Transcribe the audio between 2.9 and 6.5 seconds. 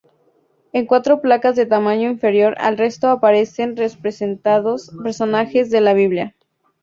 aparecen representados personajes de la Biblia.